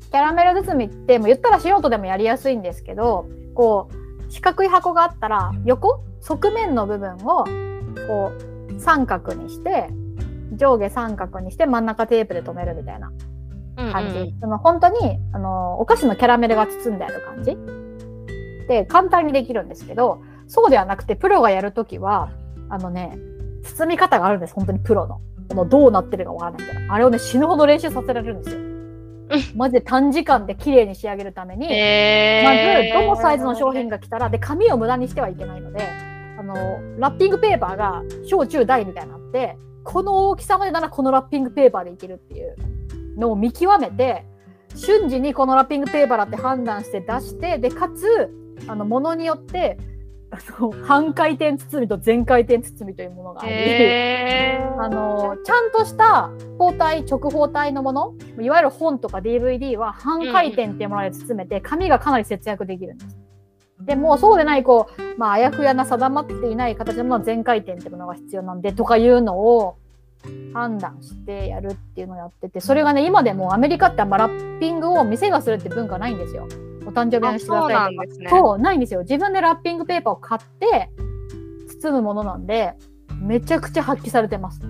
[0.00, 6.02] キャラメル包みって、もう言ったら素人でもやりやすいんですけど、こう、四角い箱があったら、横？
[6.20, 7.44] 側面の部分を、
[8.08, 8.32] こ
[8.68, 9.88] う、三角にして、
[10.54, 13.12] 上下三角にして真ん中テープで留めるみたいな
[13.78, 14.34] うんうん感じ。
[14.40, 17.56] その本当に、あの、お菓子のキャラメルが包んである感じ
[18.70, 22.30] で、簡単にできるんですけど、そうではなくて、プロがやるときは、
[22.68, 23.18] あのね、
[23.64, 25.20] 包み方があるんです、本当にプロの。
[25.48, 26.94] このどうなってるかわからないみたいな。
[26.94, 28.60] あれをね、死ぬほど練習させられるんですよ。
[29.56, 35.84] マジで短時間で綺麗に仕上げるために、えまず、ー、どのサイズの商品が来たら、で、紙を無駄にしてはいけないので、
[36.38, 36.54] あの、
[36.98, 42.54] ラッピングペーパーが小中大みたいになって、この大きさまでならこのラッピングペーパーでいけるっていう
[43.18, 44.24] のを見極めて、
[44.74, 48.30] 瞬時にこのラッピングペーパーだって判断して出して、で、かつ、
[48.66, 49.78] あの、ものによって、
[50.32, 54.80] あの半回転包みと全回転包みというものがあり、へー。
[54.80, 63.18] あのちゃんとした包帯直方体のものいわゆる本とか DVD は半回転っていうもので包めて紙がかなり節約できるんです。
[63.80, 69.78] でもそうでないこう、まあ、あやふやな定まっていない形のものは全回転っていうものが必要なんでとかいうのを
[70.52, 76.48] 判断してやるっていうのをやっててそれがね今でもアメリカってあんまラッピングを店がするって文化ないんですよ。
[76.86, 78.30] お誕生日にしてくださいとかあそうね。
[78.30, 79.00] そうないんですよ。
[79.00, 80.90] 自分でラッピングペーパーを買って
[81.82, 82.74] 包むものなんで
[83.20, 84.60] めちゃくちゃ発揮されてます。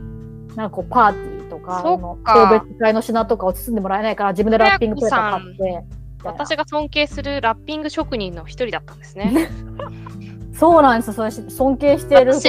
[0.57, 1.83] なんかこうパーティーとかか。
[1.83, 5.85] 送別会の品とかを包んでもらえないから自分でラッピングペーパー買って
[6.23, 9.51] 私が尊敬するラッピング職人の一人だったんですね。
[10.53, 11.13] そうなんですよ。
[11.15, 12.41] それ尊敬してるこ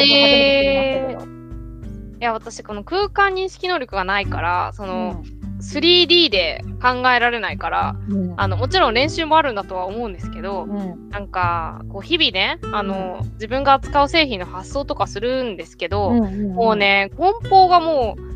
[2.23, 5.41] や私この空間認識能力がないからその、うん。
[5.61, 8.33] 3D で考えられないからうん。
[8.35, 11.09] あのもちろん練習もあるんだとは思うんですけど、うん。
[11.09, 18.30] なんかこう日々ねあの自分が扱う製品の発送とかするんですけど、もうね梱包がもう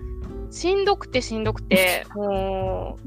[0.55, 2.05] しんどくてしんどくて。
[2.15, 2.97] も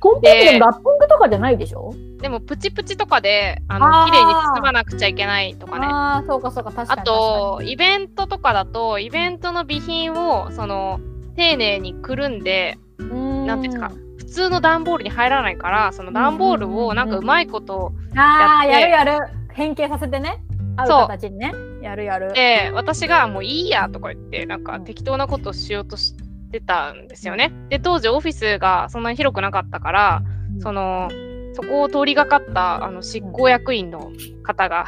[0.00, 1.92] コンピューターのラッピングとかじゃないでしょ？
[1.94, 5.86] うでもプチプチとかであの綺麗に包まなくちゃいけないとかね。
[5.86, 7.02] ああそうかそうか確かあに。
[7.04, 11.00] とイベントとかだとイベントの備品をその
[11.36, 18.90] 丁寧にくるんで確かになんていうんですか普通の段ボールに入らないからその段ボールをなんかうまいことああやって。
[18.90, 19.26] やるやる。
[19.52, 20.38] 変形させてね。
[20.76, 20.86] 合う。
[20.86, 21.52] そう形にね。
[21.82, 22.32] やるやる。
[22.34, 26.22] で私がもういいやとか言ってなんかうん適当なことをしようとして
[26.58, 27.52] たんですよね。
[27.68, 30.22] で当時オフィスがそんなに広くなかったから
[30.58, 31.08] その
[31.52, 34.10] そこを通りがかったあの執行役員の
[34.42, 34.86] 方が。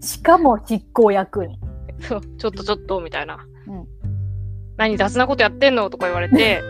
[0.00, 1.56] しかも執行役員。
[2.00, 3.86] そうちょっとちょっとみたいな、うん。
[4.76, 6.60] 何雑なことやってんのとか言われて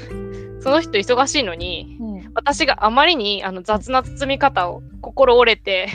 [0.60, 2.30] その人忙しいのにうん。
[2.34, 5.88] 私があまりにあの雑な包み方を心折れて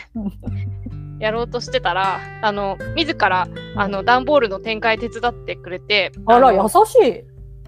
[1.19, 7.23] やろうとしてたらあの自らあの段ボールの展開手伝ってくれてあら優のしい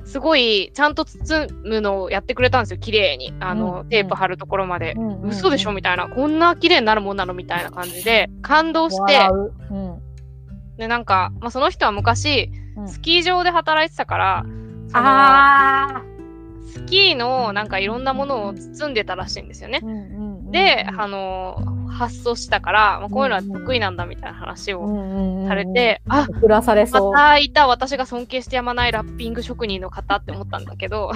[0.08, 3.34] すごいちゃんと包むのをやってくれたんですよ綺麗に。
[3.42, 5.30] あの、うんテープ貼るところまで、うんうんうん。
[5.30, 9.02] 嘘でしょみたいなこんな綺麗になるもんなのみたいな感じで感動して。
[9.02, 9.54] 笑う。
[9.70, 10.02] うん。
[10.78, 12.88] でなんか、まあ、その人は昔うん。
[12.88, 14.46] スキー場で働いてたから、
[14.94, 16.04] あ
[16.72, 19.80] スキーのなんかいろんなものを包んでたらしいんですよね。
[19.84, 20.52] うんうんうん。
[20.52, 21.58] で、あの
[21.98, 31.12] 発送したから、まあ、こういうのは得意なんだみたいな話をされて、あ送らされそうまたいた私が尊敬してやまないラッピング職人の方って思ったんだけど、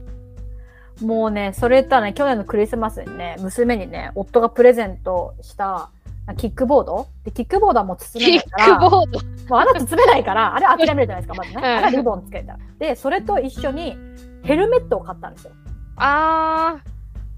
[1.02, 5.90] もうね、それ言ったらね、去年のクリスマスにね、娘にね、夫がプレゼントした
[6.36, 7.06] キックボード？
[7.24, 9.20] で、キックボードはもう包めキッないから、クボード。
[9.48, 11.56] もうあれは包めないから、あれ諦めるじゃないですか、 まずね。
[11.56, 12.58] うんあれはリボンつけたら。
[12.78, 13.96] で、それと一緒に
[14.42, 15.52] ヘルメットを買ったんですよ。
[15.96, 16.95] あー、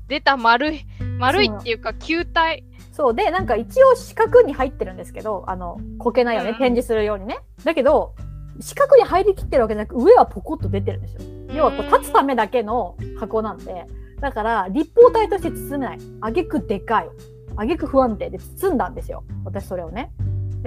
[0.08, 0.86] 出た丸い、
[1.18, 2.64] 丸いっていうか球体。
[2.92, 7.38] そうで、なんか一応四角に入ってるんですけど、あの、こけないように、うん展示するようにね。
[7.64, 8.14] だけど、
[8.60, 11.20] 四角に入りきってるわけじゃなく、上はポコッと出てるんですよ。
[11.54, 13.86] 要はこう立つためだけの箱なんで、
[14.20, 15.98] だから立方体として包めない。
[16.20, 17.08] あげくでかい。
[17.56, 19.24] あげく不安定で包んだんですよ。
[19.44, 20.10] 私それをね。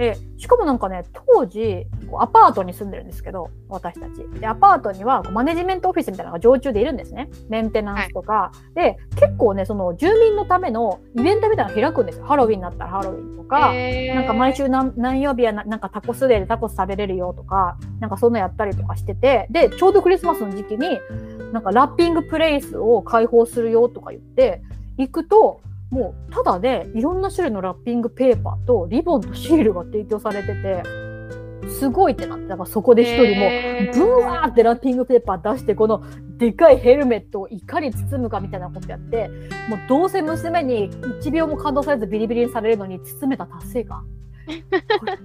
[0.02, 1.04] で、しかもなんかね、
[1.36, 1.86] 当時、
[2.18, 4.40] アパートに住んでるんですけど、私たち。
[4.40, 7.30] で、アパートにはマネジメントオフィスみたいなのが常駐でいるんですね。
[7.48, 8.50] メンテナンスとか。
[8.74, 12.24] で、結構ね、その住民のためのイベントみたいなの開くんですよ。
[12.24, 13.70] ハロウィンになったらハロウィンとか。
[13.72, 20.98] えーなんか毎週何何曜日はななんかタコスデーでタコス食べれるよとか、なんかそんなやったりとかしてて、で、ちょうどクリスマスの時期に、
[21.52, 24.62] なんかラッピングプレイスを開放するよとか言って、
[24.98, 25.60] 行くと、
[25.92, 30.82] もうただでいろんな種類のラッピングペーパーとリボンとシールが提供されてて、
[31.68, 36.02] すごいってなって、だからそこで一人もブワーってラッピングペーパー出してこの
[36.38, 39.28] でかいヘルメットをいかに包むかみたいなことやって
[39.68, 44.06] もうどうせ娘に1秒も感動されずビリビリにされるのに包めた達成感。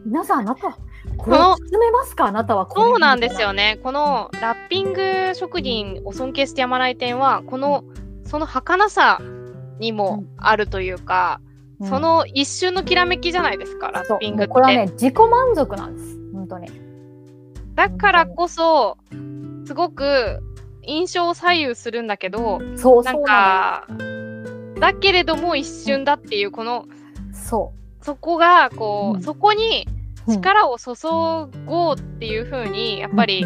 [0.05, 0.77] 皆さんあなた
[1.17, 2.25] この包めますか？
[2.25, 3.79] あなたはそうなんですよね。
[3.81, 7.83] このラッピング職人を尊敬してやまない点は、この、
[8.25, 9.19] その儚さ
[9.79, 11.41] にもあるというか、
[11.79, 11.89] うん。
[11.89, 14.17] その一瞬のきらめきじゃないですか、ラそう。
[14.17, 14.53] ッピングって。
[14.53, 16.17] これはね自己満足なんです。
[16.33, 16.69] 本当に。
[17.75, 18.97] だからこそ、
[19.65, 20.39] すごく
[20.83, 23.87] 印象を左右するんだけど、なそうそうんなか、
[24.79, 29.21] だけれども一瞬だっていう、この、のそそこが、こう、うん。
[29.21, 29.87] そこに
[30.27, 30.93] う、力を注
[31.65, 33.45] ごうっていう風に、やっぱり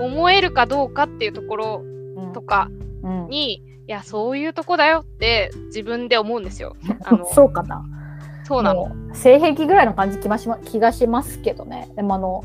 [0.00, 1.82] 思えるかどうかっていうところ
[2.16, 2.32] うん。
[2.32, 2.68] とか
[3.02, 3.28] うん。
[3.28, 6.76] に、いや、そういうとこだよって自分で思うんですよ。
[7.04, 7.84] あのそうかな。
[8.44, 8.90] そうなの。
[9.14, 11.90] 性癖ぐらいの感じ気ましま気がしますけどね。
[11.96, 12.44] でもあの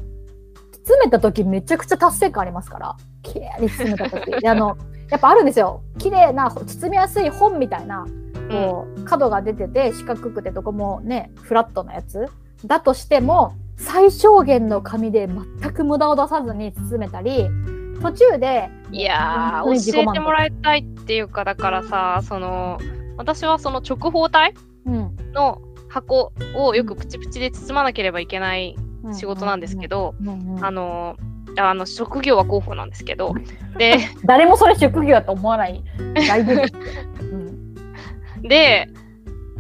[0.86, 2.96] 包めた時めちゃくちゃ達成感ありますから。
[3.24, 4.32] 綺麗に包めた時。
[4.42, 4.78] であの
[5.10, 5.82] やっぱあるんですよ。
[5.98, 8.06] 綺麗な包みやすい本みたいな
[8.50, 12.26] こう角が出てて四角くてどこもねフラットなやつ。
[12.66, 17.48] だとしても最小限の紙で全く無駄を出さずに包めたり
[18.02, 22.80] 途中でいやー教えてもらいたいっていうかだからさその
[23.18, 24.54] 私はその直方体
[24.86, 25.16] うん。
[25.34, 28.76] の箱をよくプチプチで包まなければいけない
[29.14, 30.16] 仕事なんですけど、
[30.62, 31.16] あの
[31.58, 33.34] あの職業は広報なんですけど。
[33.78, 35.84] で誰もそれ職業だと思わない。
[36.28, 36.56] 大丈夫。
[36.56, 36.80] ですよ、
[37.22, 38.42] うん。
[38.44, 38.90] で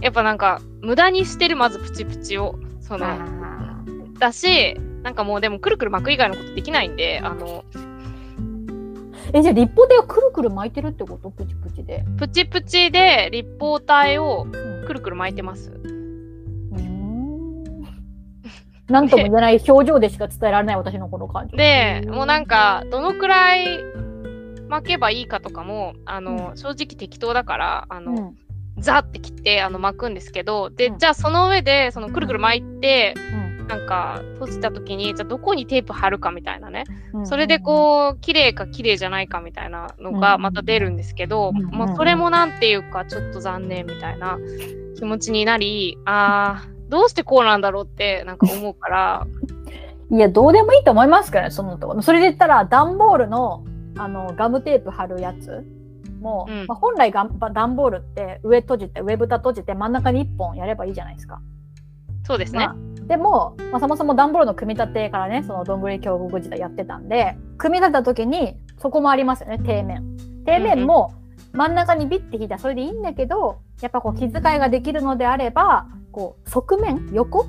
[0.02, 2.56] やっぱなんか無駄にしてるまずプチプチを。
[2.82, 3.18] そのあ
[4.18, 7.87] だしなんかもうでもくるくる巻く以外のことできないんであのー
[9.34, 11.30] えじゃあ立方体をくるくる巻いてるってこと？
[11.32, 12.06] プチプチで。
[12.18, 14.86] プチプチで立方体をうん。
[14.86, 15.72] くるくる巻いてます。
[15.72, 17.63] うーん。
[18.88, 21.58] なんとも言えない表情でしか伝えられない私のこの感情。
[21.58, 23.68] でもうなんかどのくらい
[24.70, 28.38] 巻けばいいかとかもあの、正直適当だからあの、うん。
[28.80, 31.00] ザって切ってあの巻くんですけどで、うん。
[31.00, 44.38] じゃあその上でそのくるくる巻いてうんなんか閉じた時にじゃあどこにテープ貼るかみたいなねうんそれでこう綺麗か綺麗じゃないかみたいなのがまた出るんですけど、うんまあ、それもなんていうかちょっと残念みたいな
[44.96, 49.28] 気持ちになりあーどうしてこうなんだろうってなんか思うから
[50.10, 52.02] いや、どうでもいいと思いますけどね、そのとこ。
[52.02, 53.66] それで言ったら、段ボールの
[53.98, 55.66] あのガムテープ貼るやつ
[56.22, 61.42] も、うんまあ、本来がん段ボールって上閉じて、上蓋閉じて、真ん中に1本やればいいじゃないですか。
[62.24, 62.72] そうですねま。
[62.72, 62.76] あ
[63.08, 70.17] でも、まあ、そもそも段ボールの組み立てからね、そのどんぐり峡谷時代やってたんで、組み立てた時に、そこもありますよね、底面。
[70.46, 71.13] 底面も
[71.54, 77.46] 真ん中にビッて引いたらそれでいいんだけど、やっぱこう気遣いができるのであれば、こう側面、横？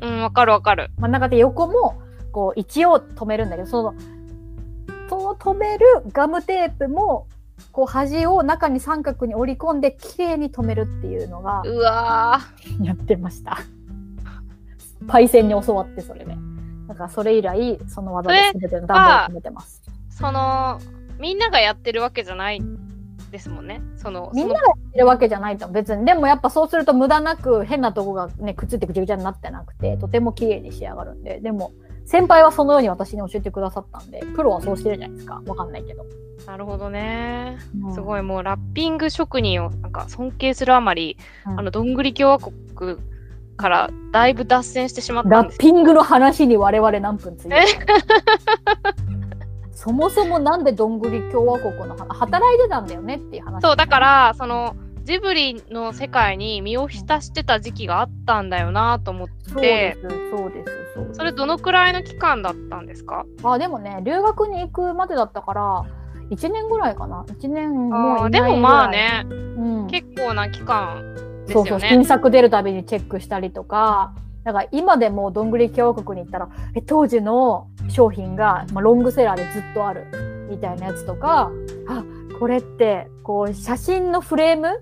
[0.00, 0.90] うんわかるわかる。
[0.98, 2.00] 真ん中で横も
[2.32, 3.94] こう一応止めるんだけどその
[5.08, 7.26] その止めるガムテープも
[7.72, 12.40] こう端を中に三角に折り込んで綺麗に止めるっていうのがうわ
[12.82, 13.58] やってました。
[15.06, 16.36] パイセンに教わってそれで、
[16.88, 19.82] だからそれ以来その技で全ての段を止めてます。
[19.86, 20.80] ーその
[21.18, 22.60] みんながやってるわけじゃない
[23.30, 23.80] ですもんね。
[23.96, 25.68] そのみんながやってるわけじゃないと。
[25.68, 26.04] 別に。
[26.04, 31.40] でもやっぱそうすると無駄なく変なとこがねくっついてぐちゃぐちゃになってなくてとても綺麗に仕上がるんで。
[31.40, 31.72] でも
[32.04, 35.42] 先輩はそのように私に教えてくださったんでプロはそうしてるじゃないですか。
[35.46, 36.06] わかんないけど、
[36.46, 37.58] なるほどね。
[37.82, 37.94] うん。
[37.94, 38.22] すごい。
[38.22, 41.60] もうラッピング職人をなんか尊敬するあまり、うん。
[41.60, 42.96] あのどんぐり共和国
[43.58, 47.62] からだいぶ脱線してしまったラッピングの話に我々何分ついてる
[49.72, 52.08] そもそもなんでどんぐり共和国の話？
[52.18, 53.62] 働いてたんだよねっていう話。
[53.62, 59.50] そうだからそのジブリの世界に身を浸してた時期があったんだよなと思って。
[59.50, 60.78] そうですそうです
[61.12, 63.24] それどのくらいの期間だったんですか？
[63.44, 65.84] あでもね留学に行くまでだったから
[66.30, 67.24] 1年ぐらいかな。
[67.28, 68.52] 1年もいないぐらい。
[68.52, 69.24] でもまあ、ね。
[69.30, 71.02] うん、結構な期間
[71.52, 71.80] そうそう。
[71.80, 80.06] 新作出るたびにチェックしたりとかだから今でもどんぐり共和国に行ったらえ当時の商品が、まあ、ロングセラーでずっとある
[80.50, 81.50] みたいなやつとか
[81.88, 82.04] あ
[82.38, 84.80] これってこう写真のフレーム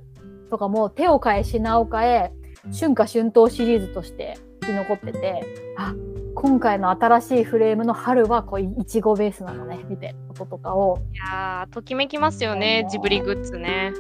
[0.51, 2.33] とかも手を変え品を変え
[2.79, 5.43] 春夏春冬シリーズとしてき残ってて
[5.77, 5.95] あ
[6.35, 13.93] 今回の新しいフレームの春はこういちごベースなのねみたいなこととかをいやーときめきますよねジブリグッズね。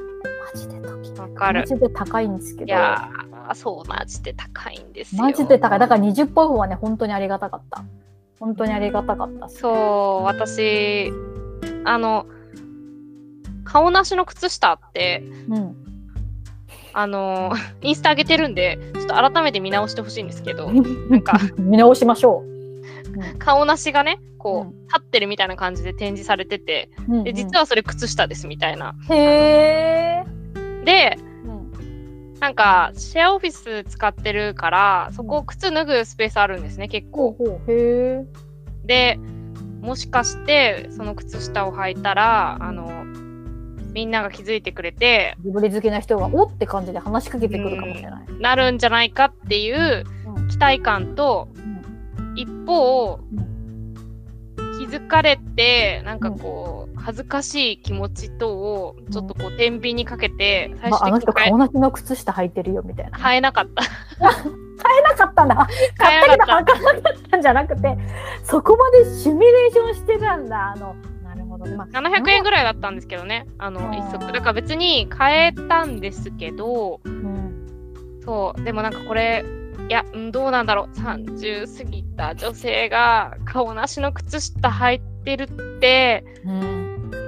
[0.55, 1.67] マジで時わかるマ。
[1.67, 5.23] ジで高いんですけどいやーそうマジで高いんですよ。
[5.23, 5.79] マジで高い。
[5.79, 7.85] だから20本分はね、本当にありがたかった。
[8.41, 9.49] 本当にありがたかった。
[9.49, 11.11] そう私
[11.85, 12.27] あの
[13.65, 15.86] 顔なしの靴下ってうん。
[16.99, 20.71] あのインスタ上げてるんでちょっと改めて見直してほしいんですけど
[21.11, 22.43] なんか見直しましょ
[23.39, 27.13] 顔なしがねこう、うん立ってるみたいな感じで展示されててう。
[27.13, 28.95] うんうんで実はそれ靴下ですみたいな。
[29.11, 30.85] へー。
[30.85, 37.37] でうんなんかシェアオフィス使ってるからそこ靴脱ぐスペースあるんですね結構。
[38.85, 39.19] で
[39.83, 42.95] もしかしてその靴下を履いたらあの
[43.97, 48.24] みんなが気づいてくれてジブリ好きな人がおって感じで話しかけてくるかもしれない。
[48.40, 51.59] なるんじゃないかっていううん期待感とう
[52.22, 53.20] ん一方う
[54.78, 63.16] 気づかれてなんかこう恥ずかしい気持ちとをちょっとこう天秤にかけて最まあ、あの人顔なしの靴下履いてるよみたいな。
[63.18, 63.82] 買えなかった。
[63.82, 65.55] 買えなかったんだ。
[65.97, 67.97] 買ったけど履かなかったんじゃなくて、
[68.42, 70.74] そこまでシミュレーションしてたんだ。
[70.76, 70.94] あの、
[71.67, 72.11] なるほどね。
[72.11, 78.21] まあ、700円ぐらいだったんですけどねあのあー一足だから別に買えたんですけどうん。
[78.25, 79.45] そうでもなんかこれ
[79.89, 86.61] いやうんどうなんだろう30過ぎた女性が顔なしの靴下履いてるってうん。
[86.73, 86.87] う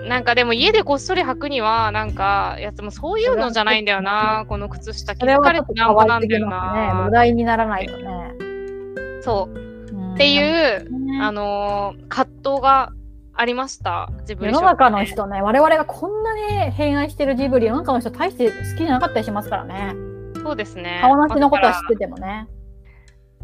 [0.09, 5.15] なんかでも家でこっそり履くには、なんか、いやでもそういうのじゃないんだよな、この靴下。
[5.15, 6.87] 気づかれてとなんぼなんだよ可愛すぎますね。
[6.87, 7.11] な話。
[7.11, 8.33] 題にならないとね。
[9.21, 9.55] そう。
[9.55, 12.93] っっていう、ねあのー葛藤が
[13.41, 14.11] ありました？
[14.23, 16.35] 自分世の中の人ね、我々がこんな
[16.67, 19.95] に偏愛してるジブリ、世の中の人大して好きじゃなかったりしますからね。
[20.43, 20.99] そうですね。
[21.03, 22.49] 顔なしのことは知っててもね。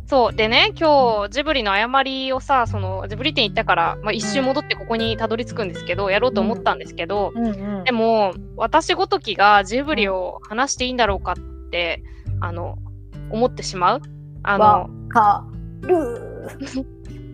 [0.07, 0.32] そう。
[0.34, 12.03] でね、今日、ジブリの誤りをさ、その、ジブリ店行ったから、まあ、一周戻ってここにたどり着くんですけど、やろうと思ったんですけど、うんうんでも、私ごときがジブリを話していいんだろうかって、
[12.40, 12.76] あの、
[13.30, 14.03] 思ってしまう？
[14.42, 15.47] あわの、か
[15.82, 15.97] る。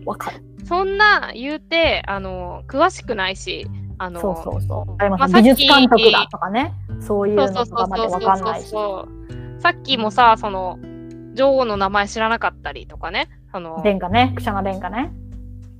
[0.05, 0.41] わかる。
[0.71, 3.67] そんな言うて、あの、詳しくないし、
[3.97, 4.95] あの、そうそうそう。
[4.99, 6.73] ありますまあ美術監督だとかね。
[7.01, 8.69] そういうそうそうのとかまでわかんないし。
[8.69, 10.79] そうさっきもさ、その、
[11.33, 13.27] 女王の名前知らなかったりとかね。
[13.51, 15.11] あの、殿下ね、クシャナ殿下ね。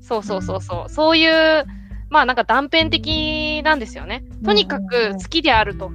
[0.01, 0.89] そうそうそうそう。
[0.89, 1.65] そういう、
[2.09, 4.25] まあなんか断片的なんですよね。
[4.43, 5.89] とにかうんうんうんく好きであると。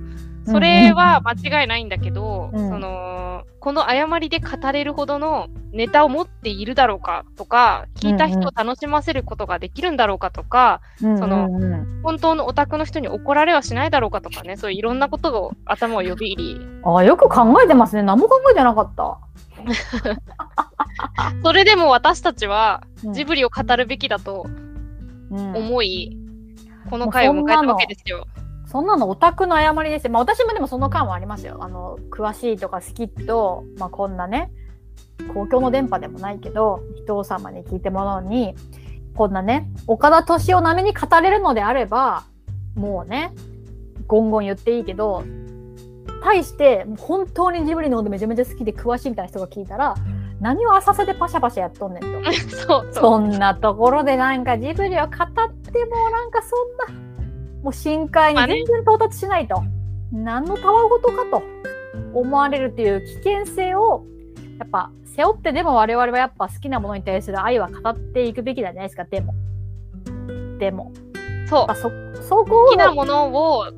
[0.47, 11.63] それは間違いないんだけど、うんその、この誤りで語れるほどのネタを持っているだろうかとか、聞いた人を楽しませることができるんだろうかとか、うんそのうん。
[11.63, 18.05] うん本当のオタクの人に怒られはしないだろうかとかね、そういういろんなことを頭を呼び入り、あよく考えてますね。
[18.05, 19.19] 何も考えてなかった。
[21.43, 23.13] それでも私たちはうん。
[23.13, 24.47] ジブリを語るべきだと
[25.33, 25.57] うん。
[25.57, 26.17] 思い、
[26.89, 28.29] この回を迎えたわけですよ。
[28.77, 30.13] そんなのオタクの誤りですよ。
[30.13, 31.57] まあ私もでもその間はありますよ。
[31.63, 34.53] あの、詳しいとか好きと、まあこんなね、
[35.33, 38.55] 公共の電波でもないけど、人様に聞いてもらうのに、
[39.15, 42.25] こんなね、岡田敏夫並みに語れるのであれば、
[42.75, 43.33] もうね、
[44.07, 45.25] ゴンゴン言っていいけど、
[46.23, 49.95] 対して、本当にジブリのことめちゃめちゃ好きで詳しいみたいな人が聞いたら、
[50.39, 52.03] 何を浅瀬でパシャパシャやっとんねん
[52.67, 52.93] と。
[52.93, 57.06] そんなところでなんかジブリを語ってもなんかそんな
[57.67, 59.61] もう深海に全然到達しないと、
[60.13, 61.43] 何のたわごとかと
[62.15, 64.05] 思われるっていう危険性を
[64.61, 69.03] やっぱ背負ってでも我々はやっぱ好きなものに対する愛は語っていくべきじゃないですか。
[69.03, 69.35] でも。
[70.61, 70.93] でも。
[71.49, 71.75] そう。
[71.75, 71.91] そ
[72.23, 73.73] そこを好きなものを好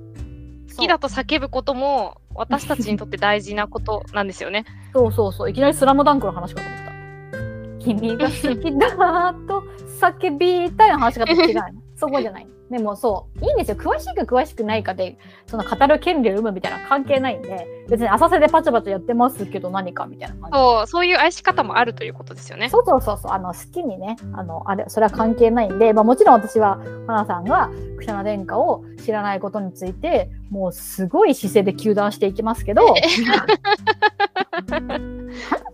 [0.76, 4.66] きだと叫ぶことも私たちにとって大事なことなんですよね。
[4.92, 5.50] そうそうそう。
[5.50, 7.84] いきなりスラムダンクの話かと思った。
[7.86, 9.64] 君が好きだと
[9.98, 11.62] 叫びたいの話し方違うの
[11.96, 13.76] そこじゃないでもそういいんですよ。
[13.76, 15.16] 詳しいか詳しくないかで
[15.46, 20.58] その語る権利を生むみたいな関係ないんで別に浅瀬でパチャパチャやってますけど何かみたいな感じ。
[20.58, 22.68] そうそういう愛し方もあるということですよね。
[22.68, 23.32] そうそうそうそう。
[23.32, 32.94] あの好きにねあのあれそれは関係ないんで、まあ、もちろん私は花さんがクシャナ殿下を知らないことについてもうすごい姿勢で糾弾していきますけど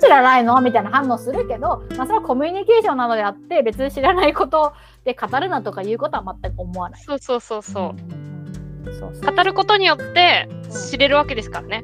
[0.00, 0.60] 知らないの？
[0.60, 4.72] みたいな反応するけど、まあ、それはコミュニケーションなのであって別に知らないこと
[5.04, 7.00] で語るなとかいうことは全く思わない。
[7.02, 7.90] そうそうそうそう。
[8.16, 8.24] うん
[8.86, 10.46] そうそう語ることによって
[10.90, 11.82] 知れるわけですからね。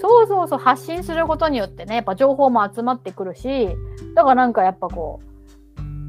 [0.00, 3.68] そうそうそう発信することによってねやっぱ情報も集まってくるし
[4.14, 5.20] だからなんかやっぱこ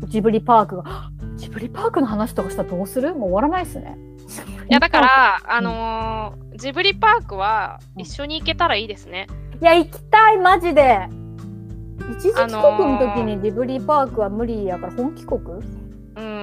[0.04, 3.16] うジブリパークがジブリパークの話とかしたらどうする？
[3.16, 3.98] もう終わらないっすね。
[4.70, 9.28] いやだから、あのージブリパークは一緒に行けたらいいですね。
[9.62, 11.08] いや行きたいマジで
[12.12, 15.40] 一時帰国のー時にジブリパークは無理やから本帰国？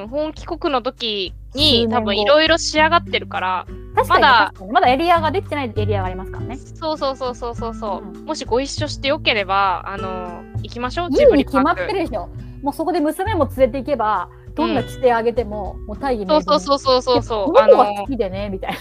[0.07, 3.67] うん、本帰国の時数に多分いろいろ仕上がってるから、
[4.09, 6.57] まだまだエリアができてないエリアがありますからね。
[6.57, 11.87] そうそうそうそうそうそう、うんもしご一緒してよければ、あのー行きましょう、いジブリパいに決まっーク。
[11.87, 12.29] てるでしょ。
[12.63, 17.53] もうそこで娘も連れて行けばどんな規制上げても、もう大義そうそうそうそうそうそう。
[17.53, 18.77] こあの子が好きでねみたいな。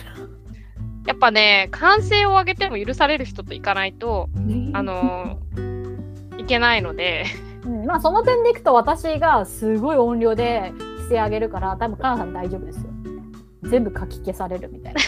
[1.07, 4.27] やっぱね、歓声を上げても許される人と行かないと、
[4.73, 5.85] あのー
[6.39, 7.25] いけないので、
[7.63, 10.73] うん、まあその点でいくと私がすごい音量で
[11.05, 12.83] 規制上げるから多分カナさん大丈夫ですよ。
[13.63, 14.99] 全部書き消されるみたいな。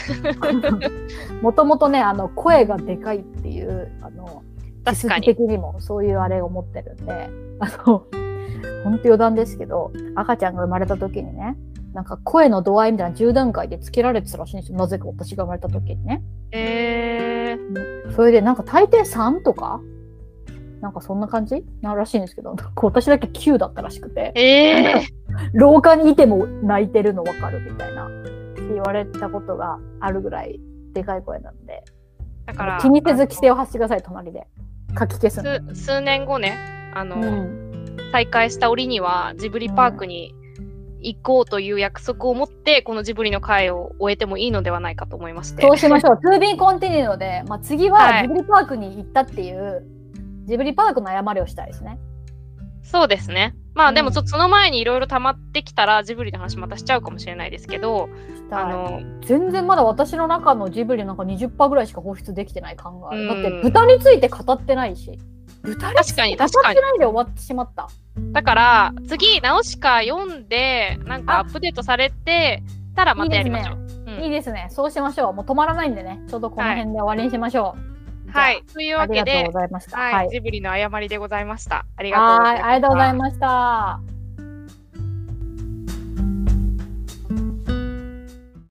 [1.41, 4.43] もともとねあの声がでかいっていうあの
[4.83, 7.29] 確かに的にもそういうあれを持ってるんで
[7.59, 8.03] あの
[8.83, 11.57] 本当余談ですけど赤ちゃんが生まれた時にね
[11.93, 16.23] なんか声の度合いみたいな10段階でつけられてたらしいんですよなぜか私が生まれた時にね。
[16.51, 19.81] えー、それでなんか大抵3とか
[20.81, 21.63] なんかそんな感じ？
[21.81, 22.55] なるらしいんですけど。
[22.75, 24.31] 私だけ9だったらしくて。
[24.35, 25.07] え
[25.53, 28.07] 廊下にいても泣いてるの分かるみたいな。
[28.07, 28.09] っ
[28.55, 30.59] て言われたことがあるぐらい
[30.93, 31.83] でかい声なんで。
[32.47, 34.47] ー、だから、気にせず規制を発してください隣で。
[34.97, 35.59] 書き消すの。
[35.73, 36.57] 数数年後ね、
[36.93, 37.97] あの、うん。
[38.11, 40.33] 再開した折にはジブリパークに
[41.01, 45.61] 行こうという約束を持って、このジブリの会を終えてもいいのではないかと思いまして。
[45.61, 46.19] そうしましょう。
[46.23, 48.21] 2 b コンティニューで、まあ、次ははい。
[48.23, 49.85] ジブリパークに行ったっていう、
[50.47, 51.99] ジブリパークの誤りをしたいですね。
[52.83, 53.53] そうですね。
[53.75, 58.09] まあでもちょっとその前にいろいろ溜まってきたらジブリの話またしちゃうかもしれないですけど、
[58.49, 63.21] あの全然まだ私の中のジブリなんか20%ぐらいしか放出できてない感がある。
[63.23, 65.19] うんだって豚について語ってないし。
[65.63, 67.89] 豚につい確かにて語ってないで終わってしまった。
[68.31, 72.63] だから次ナウシカ読んでなんかアップデートされて
[72.95, 73.75] たらまたやりましょう。
[73.75, 73.87] うん
[74.23, 74.67] いいですね。
[74.71, 75.33] そうしましょう。
[75.33, 76.19] もう止まらないんでね。
[76.27, 77.79] ちょうどこの辺で終わりにしましょう。
[77.79, 77.96] はい。
[78.73, 78.99] というじゃあ。
[78.99, 79.97] あわけでりがとうご、ざいました。
[79.97, 80.29] はい、はい。
[80.29, 81.85] ジブリの誤りでございました。
[81.95, 82.65] ありがとうございました。
[82.65, 84.16] はいありがとうございました。